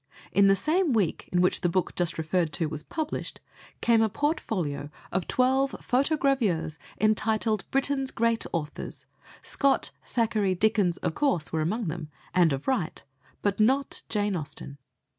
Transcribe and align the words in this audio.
In 0.31 0.47
the 0.47 0.55
same 0.55 0.93
week 0.93 1.29
in 1.31 1.41
which 1.41 1.61
the 1.61 1.69
book 1.69 1.93
just 1.93 2.17
referred 2.17 2.51
to 2.53 2.65
was 2.65 2.81
published, 2.81 3.39
came 3.81 4.01
a 4.01 4.09
portfolio 4.09 4.89
of 5.11 5.27
twelve 5.27 5.73
photogravures 5.79 6.79
entitled 6.99 7.69
Britain's 7.69 8.09
Great 8.09 8.43
Authors. 8.51 9.05
Scott, 9.43 9.91
Thackeray, 10.07 10.55
Dickens, 10.55 10.97
of 10.97 11.13
course, 11.13 11.53
were 11.53 11.61
among 11.61 11.87
them, 11.87 12.09
and 12.33 12.51
of 12.51 12.67
right, 12.67 13.03
but 13.43 13.59
not 13.59 14.01
Jane 14.09 14.35
Austen. 14.35 14.79